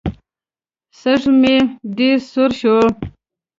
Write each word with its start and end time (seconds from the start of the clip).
سږ 0.99 1.15
ژمی 1.23 1.55
ډېر 1.97 2.17
سوړ 2.31 2.49
شو. 2.59 2.77